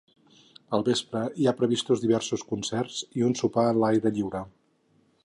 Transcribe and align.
Al 0.77 0.85
vespre 0.87 1.19
hi 1.41 1.45
ha 1.47 1.53
previstos 1.59 2.01
diversos 2.05 2.45
concerts 2.53 3.05
i 3.21 3.27
un 3.29 3.39
sopar 3.43 3.67
a 3.73 3.77
l’aire 3.85 4.17
lliure. 4.17 4.43